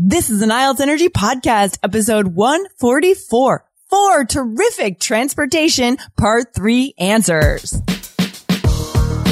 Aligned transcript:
This 0.00 0.30
is 0.30 0.42
an 0.42 0.50
IELTS 0.50 0.78
Energy 0.78 1.08
Podcast, 1.08 1.80
episode 1.82 2.28
144. 2.28 3.64
Four 3.90 4.24
terrific 4.26 5.00
transportation 5.00 5.96
part 6.16 6.54
three 6.54 6.94
answers. 7.00 7.82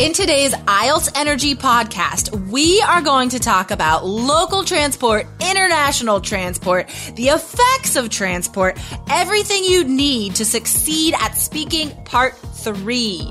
In 0.00 0.14
today's 0.14 0.54
IELTS 0.54 1.12
Energy 1.14 1.54
podcast, 1.54 2.48
we 2.48 2.80
are 2.80 3.02
going 3.02 3.28
to 3.28 3.38
talk 3.38 3.70
about 3.70 4.06
local 4.06 4.64
transport, 4.64 5.26
international 5.42 6.22
transport, 6.22 6.88
the 7.16 7.28
effects 7.28 7.96
of 7.96 8.08
transport, 8.08 8.78
everything 9.10 9.62
you 9.62 9.84
need 9.84 10.36
to 10.36 10.46
succeed 10.46 11.12
at 11.20 11.32
speaking 11.32 11.90
part 12.04 12.34
three. 12.34 13.30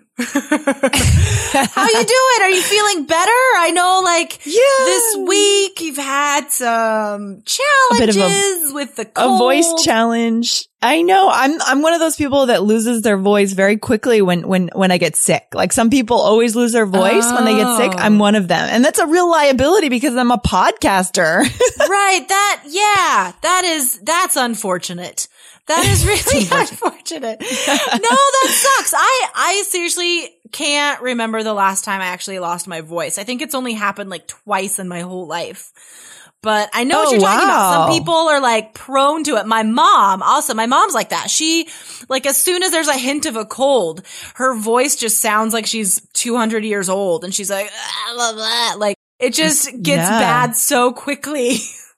How 0.31 1.87
you 1.87 2.05
doing? 2.05 2.41
Are 2.41 2.49
you 2.49 2.61
feeling 2.61 3.05
better? 3.05 3.31
I 3.57 3.71
know 3.73 4.01
like 4.03 4.45
Yeah. 4.45 4.85
this 4.85 5.17
week 5.27 5.81
you've 5.81 5.97
had 5.97 6.51
some 6.51 7.43
challenges 7.45 8.69
of 8.69 8.73
with 8.73 8.95
the 8.95 9.09
A 9.15 9.37
voice 9.37 9.73
challenge. 9.83 10.67
I 10.83 11.01
know. 11.03 11.29
I'm 11.31 11.61
I'm 11.61 11.81
one 11.81 11.93
of 11.93 11.99
those 11.99 12.15
people 12.15 12.47
that 12.47 12.63
loses 12.63 13.03
their 13.03 13.17
voice 13.17 13.53
very 13.53 13.77
quickly 13.77 14.21
when 14.21 14.47
when 14.47 14.69
when 14.73 14.91
I 14.91 14.97
get 14.97 15.15
sick. 15.15 15.47
Like 15.53 15.71
some 15.73 15.89
people 15.89 16.17
always 16.17 16.55
lose 16.55 16.71
their 16.71 16.85
voice 16.87 17.31
when 17.31 17.45
they 17.45 17.55
get 17.55 17.77
sick. 17.77 17.91
Oh. 17.93 17.99
I'm 17.99 18.17
one 18.19 18.35
of 18.35 18.47
them. 18.47 18.67
And 18.71 18.83
that's 18.83 18.99
a 18.99 19.07
real 19.07 19.29
liability 19.29 19.89
because 19.89 20.15
I'm 20.15 20.31
a 20.31 20.37
podcaster. 20.39 21.39
right, 21.79 22.25
that 22.27 22.63
yeah, 22.67 23.33
that 23.41 23.63
is 23.65 23.99
that's 23.99 24.35
unfortunate. 24.35 25.27
That 25.75 25.85
is 25.85 26.05
really 26.05 26.47
unfortunate. 26.51 27.39
no, 27.41 27.47
that 27.47 28.47
sucks. 28.49 28.93
I 28.95 29.27
I 29.35 29.63
seriously 29.67 30.29
can't 30.51 31.01
remember 31.01 31.43
the 31.43 31.53
last 31.53 31.85
time 31.85 32.01
I 32.01 32.07
actually 32.07 32.39
lost 32.39 32.67
my 32.67 32.81
voice. 32.81 33.17
I 33.17 33.23
think 33.23 33.41
it's 33.41 33.55
only 33.55 33.73
happened 33.73 34.09
like 34.09 34.27
twice 34.27 34.79
in 34.79 34.87
my 34.87 35.01
whole 35.01 35.27
life. 35.27 35.71
But 36.43 36.71
I 36.73 36.85
know 36.85 36.97
what 36.99 37.09
Oh, 37.09 37.11
you're 37.11 37.21
talking 37.21 37.43
about. 37.47 37.73
Some 37.87 37.97
people 37.99 38.15
are 38.15 38.39
like 38.41 38.73
prone 38.73 39.23
to 39.25 39.35
it. 39.37 39.45
My 39.45 39.61
mom 39.61 40.23
also, 40.23 40.55
my 40.55 40.65
mom's 40.65 40.95
like 40.95 41.09
that. 41.09 41.29
She, 41.29 41.69
like, 42.09 42.25
as 42.25 42.41
soon 42.41 42.63
as 42.63 42.71
there's 42.71 42.87
a 42.87 42.97
hint 42.97 43.27
of 43.27 43.35
a 43.35 43.45
cold, 43.45 44.01
her 44.35 44.55
voice 44.55 44.95
just 44.95 45.19
sounds 45.19 45.53
like 45.53 45.67
she's 45.67 46.01
200 46.13 46.65
years 46.65 46.89
old 46.89 47.23
and 47.23 47.31
she's 47.33 47.51
like, 47.51 47.69
"Ah, 47.71 48.13
blah, 48.15 48.33
blah." 48.33 48.73
like, 48.79 48.97
it 49.19 49.35
just 49.35 49.65
gets 49.83 50.09
Yeah. 50.09 50.19
bad 50.19 50.55
so 50.55 50.91
quickly. 50.91 51.57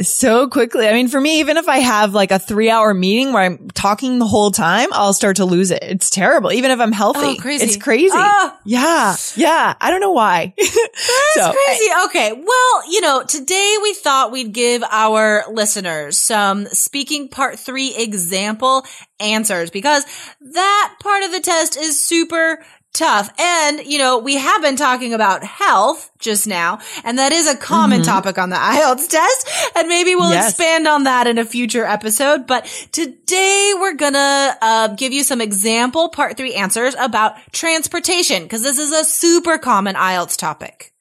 so 0.00 0.48
quickly. 0.48 0.86
I 0.88 0.92
mean, 0.92 1.08
for 1.08 1.20
me, 1.20 1.40
even 1.40 1.56
if 1.56 1.68
I 1.68 1.78
have 1.78 2.14
like 2.14 2.30
a 2.30 2.38
three 2.38 2.70
hour 2.70 2.94
meeting 2.94 3.32
where 3.32 3.42
I'm 3.42 3.68
talking 3.70 4.18
the 4.18 4.26
whole 4.26 4.50
time, 4.50 4.88
I'll 4.92 5.12
start 5.12 5.36
to 5.36 5.44
lose 5.44 5.70
it. 5.70 5.82
It's 5.82 6.10
terrible. 6.10 6.52
Even 6.52 6.70
if 6.70 6.80
I'm 6.80 6.92
healthy. 6.92 7.20
Oh, 7.22 7.36
crazy. 7.36 7.64
It's 7.64 7.76
crazy. 7.76 8.14
Ah. 8.16 8.58
Yeah. 8.64 9.16
Yeah. 9.36 9.74
I 9.80 9.90
don't 9.90 10.00
know 10.00 10.12
why. 10.12 10.54
That's 10.58 11.34
So, 11.34 11.52
crazy. 11.52 11.90
Okay. 12.06 12.32
Well, 12.32 12.90
you 12.92 13.00
know, 13.00 13.22
today 13.24 13.76
we 13.82 13.94
thought 13.94 14.32
we'd 14.32 14.52
give 14.52 14.82
our 14.84 15.44
listeners 15.50 16.16
some 16.16 16.66
speaking 16.66 17.28
part 17.28 17.58
three 17.58 17.94
example 17.96 18.84
answers 19.20 19.70
because 19.70 20.04
that 20.40 20.94
part 21.00 21.22
of 21.24 21.32
the 21.32 21.40
test 21.40 21.76
is 21.76 22.02
super 22.02 22.62
tough. 22.94 23.30
And, 23.38 23.84
you 23.86 23.98
know, 23.98 24.18
we 24.18 24.36
have 24.36 24.62
been 24.62 24.74
talking 24.76 25.12
about 25.14 25.44
health 25.44 26.10
just 26.18 26.46
now, 26.46 26.80
and 27.04 27.18
that 27.18 27.32
is 27.32 27.46
a 27.46 27.56
common 27.56 28.02
topic 28.02 28.38
on 28.38 28.48
the 28.50 28.56
IELTS 28.56 29.08
test. 29.08 29.48
And 29.76 29.88
maybe 29.88 30.14
we'll 30.14 30.30
Yes. 30.32 30.48
expand 30.50 30.88
on 30.88 31.04
that 31.04 31.26
in 31.26 31.38
a 31.38 31.44
future 31.44 31.84
episode. 31.84 32.46
But 32.46 32.64
today 32.90 33.72
we're 33.76 33.94
gonna, 33.94 34.56
uh, 34.60 34.88
give 34.88 35.12
you 35.12 35.22
some 35.22 35.40
example 35.40 36.08
part 36.08 36.36
three 36.36 36.54
answers 36.54 36.94
about 36.98 37.34
transportation 37.52 38.42
because 38.44 38.62
this 38.62 38.78
is 38.78 38.90
a 38.90 39.04
super 39.04 39.58
common 39.58 39.94
IELTS 39.94 40.36
topic. 40.36 40.92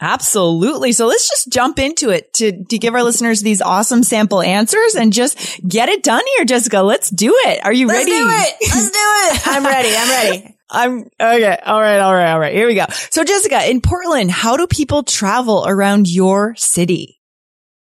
Absolutely. 0.00 0.92
So 0.92 1.06
let's 1.06 1.28
just 1.28 1.48
jump 1.48 1.78
into 1.78 2.10
it 2.10 2.32
to, 2.34 2.64
to 2.64 2.78
give 2.78 2.94
our 2.94 3.02
listeners 3.02 3.42
these 3.42 3.60
awesome 3.60 4.02
sample 4.02 4.40
answers 4.40 4.94
and 4.94 5.12
just 5.12 5.60
get 5.66 5.88
it 5.88 6.02
done 6.02 6.22
here, 6.36 6.44
Jessica. 6.44 6.82
Let's 6.82 7.10
do 7.10 7.34
it. 7.46 7.64
Are 7.64 7.72
you 7.72 7.88
ready? 7.88 8.10
Let's 8.12 8.50
do 8.60 8.66
it. 8.66 8.74
Let's 8.74 8.90
do 8.90 8.98
it. 8.98 9.42
I'm 9.46 9.64
ready. 9.64 9.96
I'm 9.96 10.08
ready. 10.08 10.54
I'm 10.70 10.98
okay. 11.20 11.58
All 11.64 11.80
right. 11.80 11.98
All 11.98 12.12
right. 12.12 12.30
All 12.32 12.38
right. 12.38 12.54
Here 12.54 12.66
we 12.66 12.74
go. 12.74 12.84
So 13.10 13.24
Jessica, 13.24 13.68
in 13.68 13.80
Portland, 13.80 14.30
how 14.30 14.56
do 14.56 14.66
people 14.66 15.02
travel 15.02 15.64
around 15.66 16.08
your 16.08 16.54
city? 16.56 17.17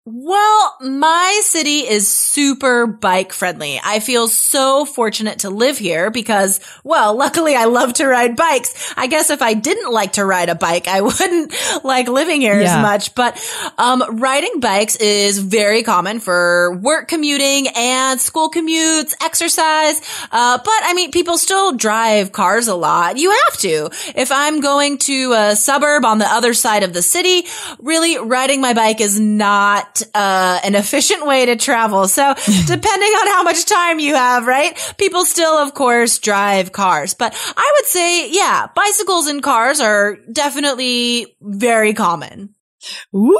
Well, 0.09 0.77
my 0.83 1.41
city 1.43 1.81
is 1.81 2.06
super 2.06 2.87
bike 2.87 3.33
friendly. 3.33 3.81
I 3.83 3.99
feel 3.99 4.28
so 4.28 4.84
fortunate 4.84 5.41
to 5.41 5.50
live 5.50 5.78
here 5.78 6.12
because, 6.12 6.61
well, 6.84 7.17
luckily 7.17 7.56
I 7.56 7.65
love 7.65 7.94
to 7.94 8.06
ride 8.06 8.37
bikes. 8.37 8.95
I 8.97 9.09
guess 9.09 9.31
if 9.31 9.43
I 9.43 9.55
didn't 9.55 9.93
like 9.93 10.12
to 10.12 10.25
ride 10.25 10.49
a 10.49 10.55
bike, 10.55 10.87
I 10.87 11.00
wouldn't 11.03 11.53
like 11.83 12.06
living 12.06 12.41
here 12.41 12.61
Yeah. 12.61 12.77
as 12.77 12.83
much. 12.83 13.16
But, 13.16 13.37
um, 13.78 14.21
riding 14.21 14.61
bikes 14.61 14.95
is 14.95 15.39
very 15.39 15.83
common 15.83 16.21
for 16.21 16.77
work 16.77 17.09
commuting 17.09 17.66
and 17.75 18.21
school 18.21 18.49
commutes, 18.49 19.12
exercise. 19.21 20.00
Uh, 20.31 20.59
but 20.59 20.81
I 20.84 20.93
mean, 20.95 21.11
people 21.11 21.37
still 21.37 21.72
drive 21.72 22.31
cars 22.31 22.69
a 22.69 22.77
lot. 22.77 23.16
You 23.19 23.33
have 23.33 23.59
to. 23.59 23.91
If 24.15 24.31
I'm 24.31 24.61
going 24.61 24.99
to 24.99 25.33
a 25.33 25.56
suburb 25.56 26.05
on 26.05 26.19
the 26.19 26.33
other 26.33 26.55
side 26.55 26.84
of 26.84 26.93
the 26.93 27.03
city, 27.03 27.45
really 27.81 28.19
riding 28.19 28.61
my 28.61 28.72
bike 28.72 29.00
is 29.00 29.19
not 29.19 29.95
uh, 30.15 30.61
an 30.65 30.75
efficient 30.75 31.27
way 31.27 31.47
to 31.47 31.57
travel. 31.57 32.09
So 32.09 32.34
depending 32.67 33.12
on 33.12 33.27
how 33.29 33.43
much 33.43 33.65
time 33.65 33.99
you 33.99 34.15
have, 34.15 34.47
right? 34.47 34.77
People 34.99 35.25
still, 35.25 35.55
of 35.55 35.75
course, 35.75 36.19
drive 36.19 36.73
cars. 36.73 37.15
But 37.15 37.34
I 37.57 37.73
would 37.77 37.87
say, 37.87 38.31
yeah, 38.31 38.67
bicycles 38.75 39.27
and 39.27 39.43
cars 39.43 39.81
are 39.81 40.17
definitely 40.33 41.37
very 41.41 41.95
common. 41.95 42.55
Ooh. 43.15 43.34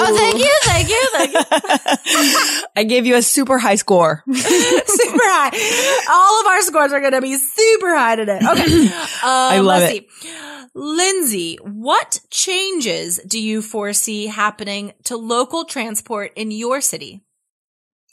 Oh, 0.00 0.16
thank 0.16 0.38
you, 0.38 0.54
thank 0.62 0.88
you, 0.88 1.08
thank 1.12 1.32
you. 1.32 2.66
I 2.76 2.84
gave 2.84 3.06
you 3.06 3.16
a 3.16 3.22
super 3.22 3.58
high 3.58 3.74
score. 3.74 4.22
super 4.32 5.24
high. 5.24 6.04
All 6.10 6.40
of 6.40 6.46
our 6.46 6.62
scores 6.62 6.92
are 6.92 7.00
going 7.00 7.12
to 7.12 7.20
be 7.20 7.36
super 7.36 7.96
high 7.96 8.16
today. 8.16 8.40
Okay. 8.42 8.88
Um, 9.18 9.30
I 9.30 9.58
love 9.58 9.82
it. 9.82 10.10
See. 10.20 10.28
Lindsay, 10.74 11.56
what 11.62 12.20
changes 12.30 13.20
do 13.26 13.40
you 13.40 13.62
foresee 13.62 14.26
happening 14.26 14.92
to 15.04 15.16
local 15.16 15.64
transport 15.64 16.32
in 16.36 16.50
your 16.50 16.80
city? 16.80 17.22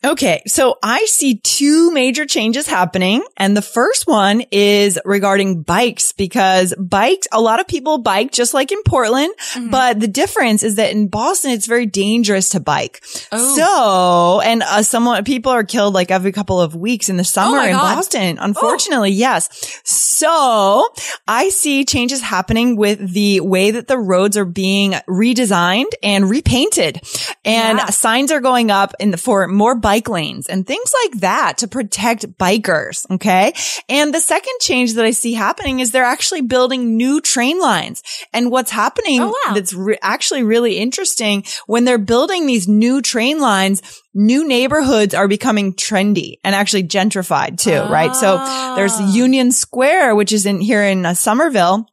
Okay. 0.05 0.41
So 0.47 0.77
I 0.83 1.05
see 1.05 1.39
two 1.39 1.91
major 1.91 2.25
changes 2.25 2.67
happening. 2.67 3.23
And 3.37 3.55
the 3.57 3.61
first 3.61 4.07
one 4.07 4.43
is 4.51 4.99
regarding 5.05 5.63
bikes 5.63 6.11
because 6.13 6.73
bikes, 6.77 7.27
a 7.31 7.41
lot 7.41 7.59
of 7.59 7.67
people 7.67 7.97
bike 7.97 8.31
just 8.31 8.53
like 8.53 8.71
in 8.71 8.81
Portland, 8.83 9.33
Mm-hmm. 9.55 9.69
but 9.69 9.99
the 9.99 10.07
difference 10.07 10.63
is 10.63 10.75
that 10.75 10.91
in 10.91 11.07
Boston, 11.07 11.51
it's 11.51 11.65
very 11.65 11.85
dangerous 11.85 12.49
to 12.49 12.59
bike. 12.59 13.01
Oh. 13.31 13.55
So, 13.55 14.41
and 14.41 14.61
uh, 14.63 14.83
someone, 14.83 15.23
people 15.23 15.51
are 15.51 15.63
killed 15.63 15.93
like 15.93 16.11
every 16.11 16.31
couple 16.31 16.59
of 16.59 16.75
weeks 16.75 17.09
in 17.09 17.17
the 17.17 17.23
summer 17.23 17.59
Oh 17.59 17.63
in 17.65 17.71
God. 17.71 17.95
Boston. 17.95 18.37
Unfortunately, 18.39 19.11
yes. 19.11 19.49
So 19.83 20.87
I 21.27 21.49
see 21.49 21.85
changes 21.85 22.21
happening 22.21 22.75
with 22.75 22.99
the 23.13 23.39
way 23.39 23.71
that 23.71 23.87
the 23.87 23.97
roads 23.97 24.35
are 24.37 24.45
being 24.45 24.91
redesigned 25.07 25.91
and 26.03 26.29
repainted 26.29 27.01
and 27.45 27.77
Yeah. 27.79 27.85
signs 27.87 28.31
are 28.31 28.41
going 28.41 28.71
up 28.71 28.93
in 28.99 29.11
the, 29.11 29.17
for 29.17 29.47
more 29.47 29.75
bike 29.75 29.94
bike 29.95 30.09
lanes 30.09 30.47
and 30.47 30.67
things 30.67 30.93
like 31.03 31.21
that 31.21 31.59
to 31.59 31.67
protect 31.69 32.27
bikers. 32.37 33.09
Okay. 33.09 33.53
And 33.87 34.13
the 34.13 34.19
second 34.19 34.53
change 34.59 34.95
that 34.95 35.05
I 35.05 35.11
see 35.11 35.33
happening 35.33 35.79
is 35.79 35.91
they're 35.91 36.03
actually 36.03 36.41
building 36.41 36.97
new 36.97 37.21
train 37.21 37.59
lines. 37.61 38.03
And 38.33 38.51
what's 38.51 38.71
happening 38.71 39.21
Oh, 39.21 39.27
wow. 39.45 39.53
that's 39.53 39.73
re- 39.73 39.97
actually 40.01 40.43
really 40.43 40.77
interesting 40.77 41.45
when 41.67 41.85
they're 41.85 41.97
building 41.97 42.45
these 42.45 42.67
new 42.67 43.01
train 43.01 43.39
lines, 43.39 43.81
new 44.13 44.45
neighborhoods 44.47 45.13
are 45.13 45.27
becoming 45.29 45.73
trendy 45.73 46.35
and 46.43 46.53
actually 46.55 46.83
gentrified 46.83 47.57
too, 47.57 47.79
right? 47.91 48.13
So 48.15 48.37
there's 48.75 48.93
Ah. 48.93 49.13
Union 49.13 49.51
Square, 49.51 50.15
which 50.15 50.33
is 50.33 50.45
in 50.45 50.59
here 50.59 50.83
in 50.83 51.05
uh, 51.05 51.13
Somerville 51.13 51.87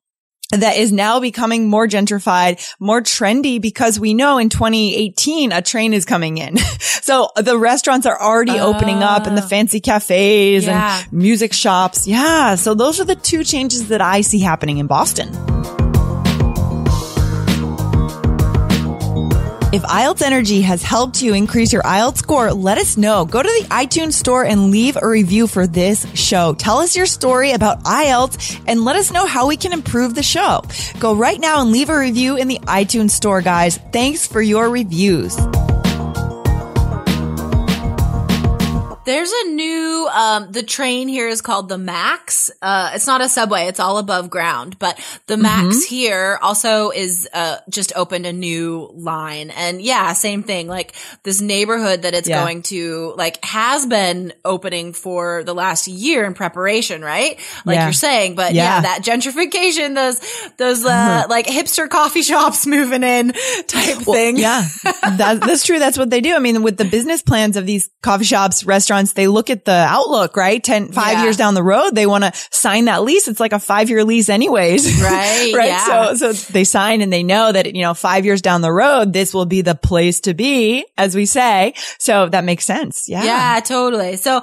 that 0.53 0.77
is 0.77 0.93
now 0.93 1.19
becoming 1.21 1.69
more 1.69 1.87
gentrified, 1.89 2.61
more 2.79 3.01
trendy 3.01 3.61
because 3.61 3.99
we 3.99 4.15
know 4.15 4.39
in 4.39 4.49
2018 4.49 5.51
a 5.53 5.63
train 5.63 5.93
is 5.95 6.05
coming 6.05 6.39
in. 6.39 6.57
so 6.79 7.31
the 7.37 7.57
restaurants 7.59 8.07
are 8.07 8.21
already 8.21 8.59
opening 8.59 9.03
up 9.03 9.27
and 9.27 9.37
the 9.37 9.43
Ah. 9.43 9.47
fancy 9.49 9.81
cafes 9.81 10.65
Yeah. 10.67 10.99
and 11.03 11.13
music 11.13 11.53
shops. 11.53 12.07
Yeah. 12.07 12.55
So 12.57 12.75
those 12.75 13.01
are 13.01 13.05
the 13.05 13.17
two 13.17 13.45
changes 13.45 13.89
that 13.89 14.01
I 14.01 14.21
see 14.21 14.39
happening 14.41 14.79
in 14.79 14.87
Boston. 14.87 15.31
If 19.73 19.81
IELTS 19.85 20.21
Energy 20.21 20.61
has 20.61 20.83
helped 20.83 21.23
you 21.23 21.33
increase 21.33 21.73
your 21.73 21.81
IELTS 21.85 22.19
score, 22.19 22.53
let 22.53 22.77
us 22.77 22.99
know. 22.99 23.25
Go 23.25 23.43
to 23.43 23.49
the 23.49 23.69
iTunes 23.71 24.13
store 24.13 24.45
and 24.45 24.71
leave 24.71 24.99
a 25.01 25.09
review 25.09 25.47
for 25.47 25.67
this 25.67 26.07
show. 26.13 26.53
Tell 26.53 26.81
us 26.81 26.95
your 26.95 27.07
story 27.07 27.53
about 27.53 27.83
IELTS 27.85 28.63
and 28.67 28.85
let 28.85 28.97
us 28.97 29.11
know 29.11 29.25
how 29.25 29.47
we 29.47 29.57
can 29.57 29.73
improve 29.73 30.15
the 30.15 30.23
show. 30.23 30.63
Go 31.01 31.15
right 31.15 31.41
now 31.41 31.63
and 31.63 31.73
leave 31.73 31.89
a 31.89 31.99
review 31.99 32.37
in 32.37 32.49
the 32.49 32.59
iTunes 32.65 33.13
store, 33.13 33.41
guys. 33.41 33.79
Thanks 33.93 34.27
for 34.27 34.43
your 34.43 34.69
reviews. 34.69 35.39
There's 39.05 39.33
a 39.33 39.49
new, 39.49 40.09
um, 40.15 40.53
the 40.53 40.63
train 40.63 41.09
here 41.09 41.27
is 41.27 41.41
called 41.41 41.69
the 41.69 41.77
Max. 41.77 42.53
Uh, 42.63 42.93
it's 42.95 43.09
not 43.09 43.21
a 43.21 43.29
subway. 43.29 43.67
It's 43.67 43.81
all 43.81 43.99
above 43.99 44.31
ground, 44.31 44.79
but 44.79 44.97
the 45.27 45.37
Max 45.37 45.83
here 45.83 46.39
also 46.41 46.91
is, 46.91 47.29
uh, 47.35 47.57
just 47.69 47.93
opened 47.97 48.27
a 48.27 48.33
new 48.33 48.89
line. 48.95 49.51
And 49.51 49.83
yeah, 49.83 50.13
same 50.13 50.45
thing. 50.45 50.69
Like 50.69 50.93
this 51.25 51.41
neighborhood 51.41 52.03
that 52.03 52.15
it's 52.15 52.29
Yeah. 52.29 52.45
going 52.45 52.63
to, 52.65 53.15
like, 53.17 53.45
has 53.45 53.87
been 53.87 54.35
opening 54.45 54.93
for 54.93 55.43
the 55.43 55.53
last 55.55 55.89
year 55.89 56.25
in 56.25 56.35
preparation, 56.35 57.03
right? 57.03 57.41
Like 57.65 57.75
Yeah. 57.75 57.85
you're 57.87 57.93
saying, 57.93 58.37
but 58.37 58.55
Yeah. 58.55 58.77
yeah, 58.77 58.81
that 58.83 59.01
gentrification, 59.03 59.97
those, 59.97 60.21
those, 60.59 60.85
uh, 60.87 61.25
like 61.29 61.47
hipster 61.49 61.91
coffee 61.91 62.23
shops 62.31 62.69
moving 62.69 63.03
in 63.03 63.33
type 63.67 63.99
thing. 63.99 64.37
Yeah, 64.37 64.65
that, 64.85 65.41
that's 65.45 65.65
true. 65.67 65.81
That's 65.81 65.99
what 65.99 66.11
they 66.11 66.21
do. 66.21 66.37
I 66.37 66.39
mean, 66.39 66.63
with 66.63 66.77
the 66.77 66.85
business 66.85 67.21
plans 67.21 67.57
of 67.57 67.67
these 67.67 67.91
coffee 68.01 68.23
shops, 68.25 68.63
restaurants, 68.65 68.92
they 69.15 69.27
look 69.29 69.51
at 69.51 69.65
the 69.65 69.73
outlook, 69.73 70.37
right? 70.37 70.63
10, 70.63 70.93
five 70.93 71.15
Yeah. 71.15 71.23
years 71.25 71.37
down 71.37 71.55
the 71.55 71.63
road, 71.63 71.95
they 71.95 72.07
want 72.07 72.25
to 72.25 72.33
sign 72.51 72.85
that 72.87 73.03
lease. 73.03 73.29
It's 73.29 73.41
like 73.41 73.53
a 73.53 73.59
five 73.59 73.89
year 73.91 74.05
lease 74.05 74.29
anyways. 74.29 74.83
Right, 75.03 75.53
right. 75.55 75.69
yeah. 75.69 76.15
So, 76.15 76.33
so 76.33 76.53
they 76.53 76.65
sign 76.65 77.01
and 77.01 77.13
they 77.13 77.23
know 77.23 77.51
that, 77.51 77.75
you 77.75 77.83
know, 77.83 77.95
five 77.95 78.25
years 78.25 78.41
down 78.43 78.61
the 78.61 78.71
road, 78.73 79.13
this 79.13 79.33
will 79.35 79.47
be 79.47 79.63
the 79.63 79.75
place 79.75 80.21
to 80.21 80.35
be, 80.35 80.85
as 80.97 81.15
we 81.17 81.27
say. 81.27 81.75
So 81.99 82.29
that 82.29 82.45
makes 82.45 82.65
sense. 82.65 83.09
Yeah. 83.09 83.25
Yeah, 83.25 83.61
totally. 83.61 84.17
So, 84.17 84.37
um, 84.37 84.43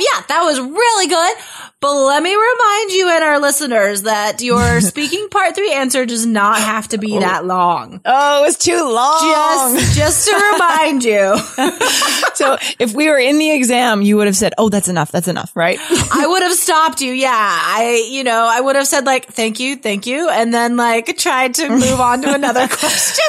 yeah, 0.00 0.20
that 0.28 0.42
was 0.44 0.60
really 0.60 1.06
good. 1.06 1.34
But 1.80 1.94
let 1.94 2.22
me 2.22 2.34
remind 2.34 2.90
you 2.92 3.10
and 3.10 3.22
our 3.24 3.38
listeners 3.40 4.02
that 4.02 4.40
your 4.42 4.80
speaking 4.92 5.28
part 5.30 5.54
three 5.54 5.72
answer 5.72 6.04
does 6.06 6.26
not 6.26 6.58
have 6.58 6.88
to 6.88 6.98
be 6.98 7.18
that 7.18 7.44
long. 7.46 8.00
Oh, 8.04 8.40
it 8.42 8.46
was 8.46 8.58
too 8.58 8.76
long. 8.82 9.74
Just, 9.76 9.96
just 9.96 10.28
to 10.28 10.34
remind 10.52 11.04
you, 11.04 11.36
so 12.34 12.56
if 12.78 12.94
we 12.94 13.08
were 13.08 13.18
in 13.18 13.38
the 13.38 13.52
exam, 13.52 13.83
you 14.02 14.16
would 14.16 14.26
have 14.26 14.36
said, 14.36 14.52
Oh, 14.58 14.68
that's 14.68 14.88
enough. 14.88 15.12
That's 15.12 15.28
enough. 15.28 15.52
Right. 15.54 15.78
I 16.12 16.26
would 16.26 16.42
have 16.42 16.54
stopped 16.54 17.00
you. 17.00 17.12
Yeah. 17.12 17.30
I, 17.32 18.06
you 18.10 18.24
know, 18.24 18.48
I 18.50 18.60
would 18.60 18.76
have 18.76 18.86
said 18.86 19.04
like, 19.06 19.26
thank 19.26 19.60
you, 19.60 19.76
thank 19.76 20.06
you. 20.06 20.28
And 20.28 20.52
then 20.52 20.76
like 20.76 21.16
tried 21.18 21.54
to 21.54 21.68
move 21.68 22.00
on 22.00 22.22
to 22.22 22.34
another 22.34 22.66
question. 22.70 23.24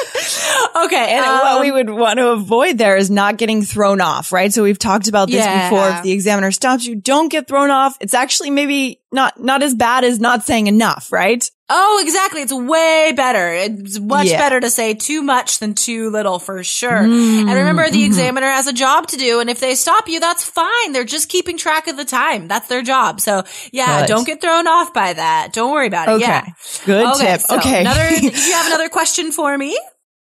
Okay. 0.84 1.12
And 1.16 1.24
um, 1.24 1.38
what 1.40 1.60
we 1.60 1.70
would 1.70 1.90
want 1.90 2.18
to 2.18 2.28
avoid 2.28 2.78
there 2.78 2.96
is 2.96 3.10
not 3.10 3.36
getting 3.36 3.62
thrown 3.62 4.00
off, 4.00 4.32
right? 4.32 4.52
So 4.52 4.62
we've 4.62 4.78
talked 4.78 5.08
about 5.08 5.28
this 5.28 5.36
Yeah. 5.36 5.68
before. 5.70 5.88
If 5.90 6.02
the 6.02 6.12
examiner 6.12 6.50
stops 6.52 6.84
you, 6.86 6.96
don't 6.96 7.28
get 7.30 7.46
thrown 7.48 7.70
off. 7.70 7.96
It's 8.00 8.14
actually 8.14 8.50
maybe 8.50 9.00
not, 9.12 9.42
not 9.42 9.62
as 9.62 9.74
bad 9.74 10.04
as 10.04 10.20
not 10.20 10.44
saying 10.44 10.66
enough, 10.66 11.12
right? 11.12 11.48
Oh, 11.68 12.00
exactly. 12.02 12.42
It's 12.42 12.52
way 12.52 13.12
better. 13.16 13.52
It's 13.52 13.98
much 13.98 14.28
Yeah. 14.28 14.38
better 14.38 14.60
to 14.60 14.70
say 14.70 14.94
too 14.94 15.20
much 15.22 15.58
than 15.58 15.74
too 15.74 16.10
little 16.10 16.38
for 16.38 16.62
sure. 16.62 17.02
Mm, 17.02 17.40
and 17.40 17.54
remember, 17.54 17.82
mm-hmm. 17.84 17.94
the 17.94 18.04
examiner 18.04 18.46
has 18.46 18.68
a 18.68 18.72
job 18.72 19.08
to 19.08 19.16
do. 19.16 19.40
And 19.40 19.50
if 19.50 19.58
they 19.58 19.74
stop 19.74 20.08
you, 20.08 20.20
that's 20.20 20.44
fine. 20.44 20.92
They're 20.92 21.04
just 21.04 21.28
keeping 21.28 21.56
track 21.56 21.88
of 21.88 21.96
the 21.96 22.04
time. 22.04 22.46
That's 22.46 22.68
their 22.68 22.82
job. 22.82 23.20
So 23.20 23.42
yeah, 23.72 24.02
Good. 24.02 24.08
don't 24.08 24.26
get 24.26 24.40
thrown 24.40 24.68
off 24.68 24.94
by 24.94 25.12
that. 25.12 25.52
Don't 25.52 25.72
worry 25.72 25.88
about 25.88 26.08
it. 26.08 26.12
Okay. 26.12 26.24
Yeah. 26.24 26.46
Good 26.84 27.14
tip. 27.18 27.40
so 27.40 27.56
okay. 27.56 27.80
Another, 27.80 28.08
do 28.20 28.26
you 28.26 28.52
have 28.52 28.66
another 28.66 28.88
question 28.88 29.32
for 29.32 29.56
me? 29.58 29.76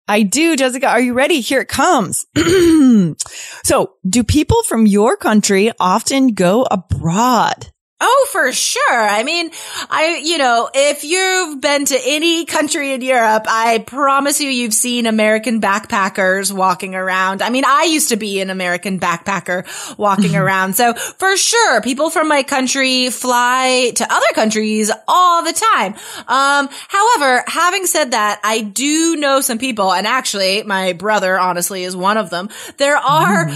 I 0.09 0.23
do, 0.23 0.57
Jessica. 0.57 0.89
Are 0.89 1.01
you 1.01 1.15
ready? 1.15 1.41
Here 1.41 1.61
it 1.61 1.69
comes. 1.69 2.27
so 3.65 3.95
do 4.09 4.25
people 4.25 4.63
from 4.63 4.87
your 4.87 5.17
country 5.17 5.73
often 5.79 6.29
go 6.29 6.67
abroad? 6.71 7.71
Oh, 8.07 8.29
for 8.33 8.53
sure. 8.53 8.93
I 8.93 9.23
mean, 9.23 9.51
I, 9.89 10.21
you 10.23 10.37
know, 10.37 10.69
if 10.75 11.05
you've 11.05 11.59
been 11.59 11.87
to 11.87 11.99
any 12.05 12.45
country 12.45 12.93
in 12.93 13.01
Europe, 13.01 13.45
I 13.49 13.79
promise 13.79 14.43
you, 14.43 14.51
you've 14.51 14.75
seen 14.75 15.07
American 15.07 15.59
backpackers 15.59 16.53
walking 16.53 16.95
around. 16.95 17.41
I 17.41 17.49
mean, 17.49 17.65
I 17.67 17.85
used 17.85 18.11
to 18.11 18.17
be 18.17 18.43
an 18.43 18.51
American 18.51 19.01
backpacker 19.01 19.97
walking 19.97 20.37
around. 20.37 20.75
So 20.77 20.93
for 20.93 21.35
sure, 21.39 21.81
people 21.81 22.11
from 22.11 22.29
my 22.29 22.43
country 22.43 23.09
fly 23.09 23.93
to 23.97 24.13
other 24.13 24.35
countries 24.35 24.91
all 25.09 25.43
the 25.43 25.55
time. 25.55 25.95
Um, 26.29 26.69
however, 26.89 27.43
having 27.47 27.87
said 27.87 28.11
that, 28.11 28.39
I 28.45 28.61
do 28.61 29.17
know 29.17 29.41
some 29.41 29.57
people, 29.57 29.91
and 29.95 30.07
actually 30.07 30.63
my 30.65 30.93
brother 30.93 31.39
honestly 31.39 31.85
is 31.85 31.97
one 31.97 32.19
of 32.19 32.29
them. 32.29 32.51
There 32.77 32.99
are 32.99 33.51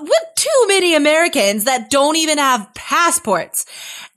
with 0.00 0.33
too 0.54 0.68
many 0.68 0.94
Americans 0.94 1.64
that 1.64 1.90
don't 1.90 2.16
even 2.16 2.38
have 2.38 2.72
passports. 2.74 3.66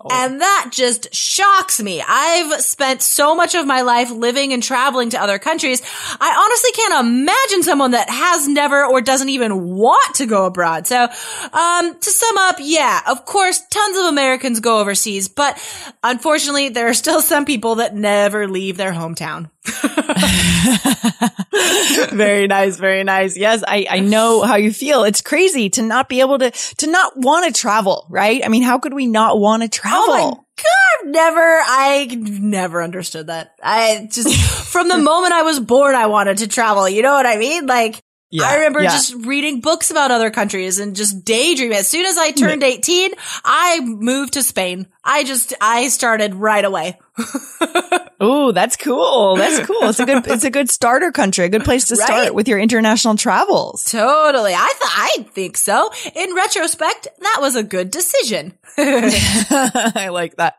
And 0.10 0.42
that 0.42 0.70
just 0.72 1.14
shocks 1.14 1.82
me. 1.82 2.04
I've 2.08 2.62
spent 2.62 3.02
so 3.02 3.36
much 3.36 3.56
of 3.56 3.66
my 3.66 3.82
life 3.82 4.12
living 4.12 4.54
and 4.54 4.62
traveling 4.62 5.10
to 5.10 5.22
other 5.22 5.40
countries. 5.40 5.82
I 6.20 6.46
honestly 6.46 6.72
can't 6.72 7.06
imagine 7.06 7.64
someone 7.64 7.92
that 7.92 8.10
has 8.10 8.48
never 8.48 8.86
or 8.86 9.02
doesn't 9.02 9.30
even 9.30 9.76
want 9.76 10.16
to 10.16 10.26
go 10.26 10.46
abroad. 10.46 10.88
So, 10.88 11.04
um, 11.04 12.00
to 12.00 12.10
sum 12.10 12.38
up, 12.38 12.58
yeah, 12.60 13.02
of 13.08 13.26
course, 13.26 13.60
tons 13.70 13.98
of 13.98 14.06
Americans 14.06 14.60
go 14.60 14.80
overseas, 14.80 15.28
but 15.28 15.60
unfortunately, 16.04 16.70
there 16.70 16.88
are 16.88 16.94
still 16.94 17.22
some 17.22 17.46
people 17.46 17.76
that 17.76 17.96
never 17.96 18.48
leave 18.48 18.78
their 18.78 18.94
hometown. 18.94 19.50
very 22.12 22.48
nice. 22.48 22.78
Very 22.78 23.04
nice. 23.04 23.38
Yes. 23.38 23.64
I, 23.68 23.86
I 23.90 24.00
know 24.00 24.42
how 24.42 24.56
you 24.56 24.74
feel. 24.74 25.04
It's 25.04 25.22
crazy 25.22 25.70
to 25.72 25.82
not 25.82 26.10
be 26.10 26.22
able 26.22 26.40
to, 26.40 26.52
to 26.52 26.88
not 26.88 27.18
want 27.18 27.54
to 27.54 27.60
travel, 27.60 28.06
right? 28.10 28.42
I 28.44 28.50
mean, 28.50 28.64
how 28.64 28.80
could 28.80 28.94
we 28.94 29.08
not 29.08 29.40
want 29.40 29.64
to 29.64 29.70
travel? 29.70 30.06
Oh 30.08 30.32
my 30.32 30.38
God, 30.58 31.12
never, 31.12 31.42
I 31.42 32.08
never 32.20 32.84
understood 32.84 33.28
that. 33.28 33.54
I 33.62 34.08
just, 34.12 34.72
from 34.72 34.88
the 34.88 34.98
moment 34.98 35.34
I 35.34 35.44
was 35.44 35.60
born, 35.60 35.96
I 35.96 36.08
wanted 36.08 36.40
to 36.40 36.48
travel. 36.48 36.90
You 36.90 37.04
know 37.04 37.14
what 37.14 37.26
I 37.26 37.38
mean? 37.38 37.68
Like, 37.68 38.02
Yeah, 38.30 38.46
I 38.46 38.56
remember 38.56 38.84
yeah. 38.84 38.90
just 38.90 39.14
reading 39.26 39.62
books 39.62 39.90
about 39.90 40.12
other 40.12 40.30
countries 40.32 40.80
and 40.80 40.96
just 40.96 41.24
daydreaming. 41.24 41.78
As 41.78 41.88
soon 41.88 42.06
as 42.06 42.18
I 42.18 42.32
turned 42.32 42.62
18, 42.64 43.12
I 43.46 43.80
moved 43.82 44.34
to 44.34 44.44
Spain. 44.44 44.88
I 45.04 45.24
just, 45.24 45.54
I 45.62 45.88
started 45.88 46.36
right 46.36 46.66
away. 46.66 47.00
Oh, 48.20 48.52
that's 48.52 48.76
cool. 48.78 49.36
That's 49.36 49.66
cool. 49.68 49.90
It's 49.90 50.00
a 50.00 50.06
good, 50.06 50.26
it's 50.26 50.44
a 50.44 50.50
good 50.50 50.72
starter 50.72 51.12
country, 51.12 51.46
a 51.46 51.50
good 51.50 51.64
place 51.64 51.86
to 51.90 51.96
start 51.96 52.34
with 52.34 52.48
your 52.48 52.58
international 52.58 53.16
travels. 53.16 53.84
Totally. 53.84 54.54
I 54.54 54.74
thought, 54.80 54.92
I 54.96 55.24
think 55.34 55.56
so. 55.56 55.92
In 56.16 56.34
retrospect, 56.34 57.08
that 57.20 57.38
was 57.40 57.56
a 57.56 57.62
good 57.64 57.92
decision. 57.92 58.54
I 58.78 60.10
like 60.12 60.38
that. 60.38 60.58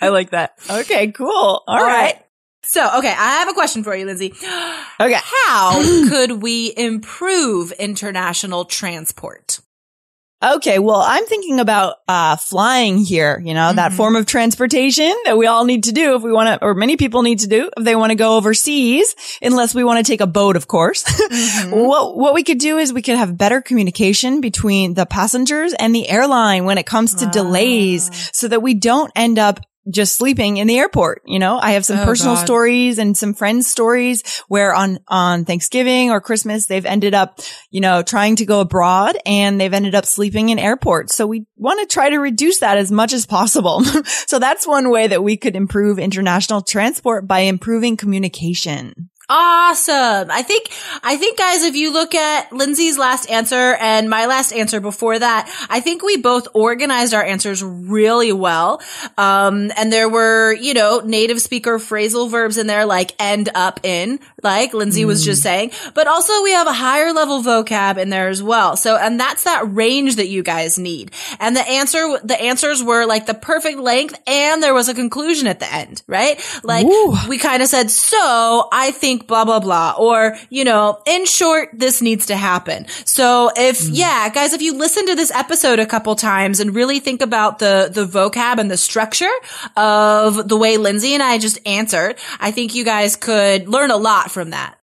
I 0.00 0.08
like 0.08 0.30
that. 0.30 0.58
Okay, 0.68 1.10
cool. 1.12 1.30
All 1.30 1.62
All 1.66 1.82
right. 1.82 2.14
right. 2.14 2.24
So, 2.62 2.98
okay, 2.98 3.08
I 3.16 3.38
have 3.38 3.48
a 3.48 3.52
question 3.54 3.82
for 3.82 3.94
you, 3.94 4.06
Lindsay. 4.06 4.32
Okay. 5.00 5.16
How 5.46 5.80
could 6.10 6.42
we 6.42 6.74
improve 6.76 7.72
international 7.72 8.66
transport? 8.66 9.60
Okay. 10.44 10.78
Well, 10.78 11.00
I'm 11.00 11.24
thinking 11.24 11.58
about, 11.58 11.96
uh, 12.06 12.36
flying 12.36 12.98
here, 12.98 13.40
you 13.42 13.54
know, 13.54 13.72
that 13.72 13.92
Mhm. 13.92 13.96
form 13.96 14.16
of 14.16 14.26
transportation 14.26 15.10
that 15.24 15.38
we 15.38 15.46
all 15.46 15.64
need 15.64 15.84
to 15.84 15.92
do 15.92 16.16
if 16.16 16.22
we 16.22 16.32
want 16.32 16.48
to, 16.60 16.66
or 16.66 16.74
many 16.74 16.96
people 16.98 17.22
need 17.22 17.38
to 17.40 17.46
do 17.46 17.70
if 17.76 17.84
they 17.84 17.94
want 17.96 18.10
to 18.10 18.14
go 18.14 18.36
overseas, 18.36 19.14
unless 19.42 19.74
we 19.74 19.84
want 19.84 20.04
to 20.04 20.10
take 20.12 20.20
a 20.20 20.26
boat, 20.26 20.56
of 20.56 20.66
course. 20.66 21.02
what, 21.70 22.16
what 22.18 22.34
we 22.34 22.42
could 22.42 22.58
do 22.58 22.76
is 22.76 22.92
we 22.92 23.00
could 23.02 23.16
have 23.16 23.38
better 23.38 23.62
communication 23.62 24.40
between 24.42 24.92
the 24.94 25.06
passengers 25.06 25.72
and 25.78 25.94
the 25.94 26.08
airline 26.10 26.64
when 26.66 26.76
it 26.76 26.84
comes 26.86 27.14
to 27.16 27.26
delays 27.26 28.10
so 28.34 28.48
that 28.48 28.60
we 28.62 28.74
don't 28.74 29.10
end 29.16 29.38
up 29.38 29.60
just 29.88 30.16
sleeping 30.16 30.56
in 30.58 30.66
the 30.66 30.78
airport. 30.78 31.22
You 31.26 31.38
know, 31.38 31.58
I 31.58 31.72
have 31.72 31.84
some 31.84 31.98
Oh, 32.00 32.04
personal 32.04 32.34
God. 32.36 32.44
stories 32.44 32.98
and 32.98 33.16
some 33.16 33.34
friends 33.34 33.66
stories 33.66 34.42
where 34.48 34.74
on, 34.74 34.98
on 35.08 35.44
Thanksgiving 35.44 36.10
or 36.10 36.20
Christmas, 36.20 36.66
they've 36.66 36.84
ended 36.86 37.14
up, 37.14 37.40
you 37.70 37.80
know, 37.80 38.02
trying 38.02 38.36
to 38.36 38.46
go 38.46 38.60
abroad 38.60 39.16
and 39.26 39.60
they've 39.60 39.72
ended 39.72 39.94
up 39.94 40.06
sleeping 40.06 40.50
in 40.50 40.58
airports. 40.58 41.14
So 41.14 41.26
we 41.26 41.46
want 41.56 41.80
to 41.80 41.92
try 41.92 42.10
to 42.10 42.18
reduce 42.18 42.60
that 42.60 42.78
as 42.78 42.90
much 42.92 43.12
as 43.12 43.26
possible. 43.26 43.82
so 44.04 44.38
that's 44.38 44.66
one 44.66 44.90
way 44.90 45.06
that 45.08 45.22
we 45.22 45.36
could 45.36 45.56
improve 45.56 45.98
international 45.98 46.62
transport 46.62 47.26
by 47.26 47.40
improving 47.40 47.96
communication. 47.96 49.09
Awesome. 49.32 50.28
I 50.28 50.42
think, 50.42 50.70
I 51.04 51.16
think 51.16 51.38
guys, 51.38 51.62
if 51.62 51.76
you 51.76 51.92
look 51.92 52.16
at 52.16 52.52
Lindsay's 52.52 52.98
last 52.98 53.30
answer 53.30 53.76
and 53.78 54.10
my 54.10 54.26
last 54.26 54.52
answer 54.52 54.80
before 54.80 55.16
that, 55.16 55.48
I 55.70 55.78
think 55.78 56.02
we 56.02 56.16
both 56.16 56.48
organized 56.52 57.14
our 57.14 57.22
answers 57.22 57.62
really 57.62 58.32
well. 58.32 58.82
Um, 59.16 59.70
and 59.76 59.92
there 59.92 60.08
were, 60.08 60.52
you 60.54 60.74
know, 60.74 61.00
native 61.04 61.40
speaker 61.40 61.78
phrasal 61.78 62.28
verbs 62.28 62.58
in 62.58 62.66
there 62.66 62.84
like 62.86 63.12
end 63.20 63.50
up 63.54 63.78
in, 63.84 64.18
like 64.42 64.74
Lindsay 64.74 65.04
was 65.04 65.24
just 65.24 65.42
saying, 65.42 65.70
but 65.94 66.08
also 66.08 66.42
we 66.42 66.50
have 66.50 66.66
a 66.66 66.72
higher 66.72 67.12
level 67.12 67.40
vocab 67.40 67.98
in 67.98 68.10
there 68.10 68.30
as 68.30 68.42
well. 68.42 68.74
So, 68.74 68.96
and 68.96 69.20
that's 69.20 69.44
that 69.44 69.62
range 69.72 70.16
that 70.16 70.26
you 70.26 70.42
guys 70.42 70.76
need. 70.76 71.12
And 71.38 71.54
the 71.54 71.68
answer, 71.68 72.18
the 72.24 72.40
answers 72.40 72.82
were 72.82 73.06
like 73.06 73.26
the 73.26 73.34
perfect 73.34 73.78
length 73.78 74.20
and 74.26 74.60
there 74.60 74.74
was 74.74 74.88
a 74.88 74.94
conclusion 74.94 75.46
at 75.46 75.60
the 75.60 75.72
end, 75.72 76.02
right? 76.08 76.44
Like 76.64 76.84
Woo. 76.84 77.14
we 77.28 77.38
kind 77.38 77.62
of 77.62 77.68
said, 77.68 77.92
so 77.92 78.68
I 78.72 78.90
think 78.90 79.19
blah, 79.26 79.44
blah, 79.44 79.60
blah. 79.60 79.94
Or, 79.98 80.36
you 80.48 80.64
know, 80.64 81.00
in 81.06 81.26
short, 81.26 81.70
this 81.72 82.02
needs 82.02 82.26
to 82.26 82.36
happen. 82.36 82.86
So 83.04 83.50
if, 83.56 83.80
hmm. 83.86 83.94
yeah, 83.94 84.28
guys, 84.28 84.52
if 84.52 84.62
you 84.62 84.74
listen 84.74 85.06
to 85.06 85.14
this 85.14 85.30
episode 85.30 85.78
a 85.78 85.86
couple 85.86 86.14
times 86.16 86.60
and 86.60 86.74
really 86.74 87.00
think 87.00 87.22
about 87.22 87.58
the, 87.58 87.90
the 87.92 88.06
vocab 88.06 88.58
and 88.58 88.70
the 88.70 88.76
structure 88.76 89.30
of 89.76 90.48
the 90.48 90.56
way 90.56 90.76
Lindsay 90.76 91.14
and 91.14 91.22
I 91.22 91.38
just 91.38 91.58
answered, 91.66 92.16
I 92.40 92.50
think 92.50 92.74
you 92.74 92.84
guys 92.84 93.16
could 93.16 93.68
learn 93.68 93.90
a 93.90 93.96
lot 93.96 94.30
from 94.30 94.50
that. 94.50 94.79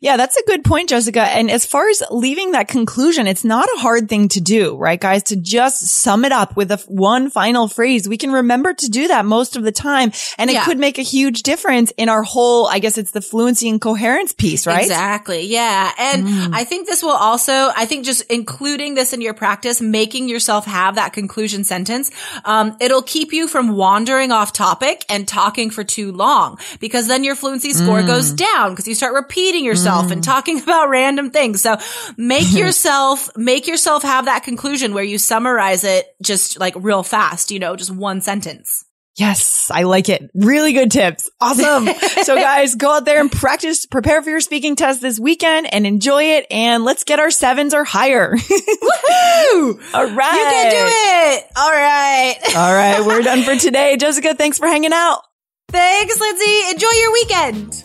Yeah, 0.00 0.16
that's 0.16 0.36
a 0.36 0.44
good 0.46 0.64
point, 0.64 0.90
Jessica. 0.90 1.22
And 1.22 1.50
as 1.50 1.64
far 1.64 1.88
as 1.88 2.02
leaving 2.10 2.52
that 2.52 2.68
conclusion, 2.68 3.26
it's 3.26 3.44
not 3.44 3.66
a 3.76 3.80
hard 3.80 4.08
thing 4.08 4.28
to 4.28 4.40
do, 4.40 4.76
right, 4.76 5.00
guys? 5.00 5.22
To 5.24 5.36
just 5.36 5.86
sum 5.86 6.24
it 6.24 6.32
up 6.32 6.56
with 6.56 6.70
a 6.70 6.76
one 6.88 7.30
final 7.30 7.68
phrase. 7.68 8.06
We 8.08 8.18
can 8.18 8.32
remember 8.32 8.74
to 8.74 8.88
do 8.88 9.08
that 9.08 9.24
most 9.24 9.56
of 9.56 9.62
the 9.62 9.72
time. 9.72 10.12
And 10.36 10.50
it 10.50 10.54
Yeah. 10.54 10.64
could 10.64 10.78
make 10.78 10.98
a 10.98 11.02
huge 11.02 11.42
difference 11.42 11.90
in 11.96 12.08
our 12.10 12.22
whole, 12.22 12.66
I 12.66 12.80
guess 12.80 12.98
it's 12.98 13.12
the 13.12 13.22
fluency 13.22 13.68
and 13.68 13.80
coherence 13.80 14.32
piece, 14.32 14.66
right? 14.66 14.82
Exactly. 14.82 15.46
Yeah. 15.46 15.90
And 15.98 16.54
I 16.54 16.64
think 16.64 16.86
this 16.86 17.02
will 17.02 17.10
also, 17.10 17.70
I 17.74 17.86
think 17.86 18.04
just 18.04 18.22
including 18.30 18.94
this 18.94 19.12
in 19.12 19.20
your 19.22 19.34
practice, 19.34 19.80
making 19.80 20.28
yourself 20.28 20.66
have 20.66 20.96
that 20.96 21.12
conclusion 21.14 21.64
sentence, 21.64 22.10
um, 22.44 22.76
it'll 22.80 23.02
keep 23.02 23.32
you 23.32 23.48
from 23.48 23.70
wandering 23.76 24.32
off 24.32 24.52
topic 24.52 25.04
and 25.08 25.26
talking 25.26 25.70
for 25.70 25.82
too 25.82 26.12
long 26.12 26.58
because 26.78 27.06
then 27.06 27.24
your 27.24 27.34
fluency 27.36 27.72
score 27.72 28.02
goes 28.02 28.32
down 28.32 28.70
because 28.70 28.86
you 28.86 28.94
start 28.94 29.14
repeating 29.14 29.61
yourself 29.62 30.10
and 30.10 30.20
mm. 30.20 30.24
talking 30.24 30.60
about 30.62 30.88
random 30.88 31.30
things. 31.30 31.62
So 31.62 31.78
make 32.16 32.52
yourself, 32.56 33.30
make 33.36 33.66
yourself 33.66 34.02
have 34.02 34.26
that 34.26 34.44
conclusion 34.44 34.94
where 34.94 35.04
you 35.04 35.18
summarize 35.18 35.84
it 35.84 36.06
just 36.22 36.58
like 36.58 36.74
real 36.76 37.02
fast, 37.02 37.50
you 37.50 37.58
know, 37.58 37.76
just 37.76 37.90
one 37.90 38.20
sentence. 38.20 38.84
Yes, 39.16 39.70
I 39.70 39.82
like 39.82 40.08
it. 40.08 40.30
Really 40.34 40.72
good 40.72 40.90
tips. 40.90 41.30
Awesome. 41.38 41.86
so 42.22 42.34
guys, 42.34 42.74
go 42.74 42.96
out 42.96 43.04
there 43.04 43.20
and 43.20 43.30
practice, 43.30 43.84
prepare 43.84 44.22
for 44.22 44.30
your 44.30 44.40
speaking 44.40 44.74
test 44.74 45.02
this 45.02 45.20
weekend 45.20 45.72
and 45.72 45.86
enjoy 45.86 46.36
it. 46.36 46.46
And 46.50 46.84
let's 46.84 47.04
get 47.04 47.20
our 47.20 47.30
sevens 47.30 47.74
or 47.74 47.84
higher. 47.84 48.30
Woo! 48.30 49.80
All 49.92 50.10
right. 50.10 50.32
You 50.32 50.46
can 50.48 50.70
do 50.70 50.86
it. 50.88 51.44
All 51.56 51.70
right. 51.70 52.36
All 52.56 52.72
right. 52.72 53.06
We're 53.06 53.22
done 53.22 53.42
for 53.42 53.54
today. 53.54 53.98
Jessica, 53.98 54.34
thanks 54.34 54.58
for 54.58 54.66
hanging 54.66 54.94
out. 54.94 55.20
Thanks, 55.68 56.18
Lindsay. 56.18 56.70
Enjoy 56.70 56.90
your 56.90 57.12
weekend. 57.12 57.84